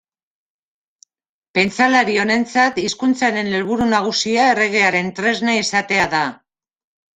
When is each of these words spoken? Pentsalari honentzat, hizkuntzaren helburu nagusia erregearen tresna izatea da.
Pentsalari 1.57 2.15
honentzat, 2.21 2.81
hizkuntzaren 2.87 3.53
helburu 3.59 3.89
nagusia 3.93 4.49
erregearen 4.57 5.15
tresna 5.23 5.57
izatea 5.63 6.11
da. 6.19 6.27